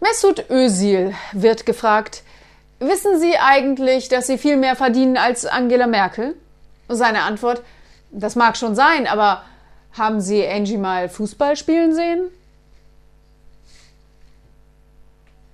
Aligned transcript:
Mesut 0.00 0.48
Özil 0.48 1.12
wird 1.32 1.66
gefragt, 1.66 2.22
wissen 2.78 3.18
Sie 3.18 3.36
eigentlich, 3.36 4.08
dass 4.08 4.28
Sie 4.28 4.38
viel 4.38 4.56
mehr 4.56 4.76
verdienen 4.76 5.16
als 5.16 5.44
Angela 5.44 5.88
Merkel? 5.88 6.36
Seine 6.88 7.22
Antwort, 7.22 7.62
das 8.12 8.36
mag 8.36 8.56
schon 8.56 8.76
sein, 8.76 9.08
aber 9.08 9.42
haben 9.92 10.20
Sie 10.20 10.46
Angie 10.46 10.76
mal 10.76 11.08
Fußball 11.08 11.56
spielen 11.56 11.94
sehen? 11.94 12.30